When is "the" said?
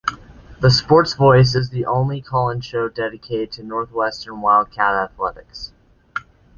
0.61-0.69, 1.69-1.85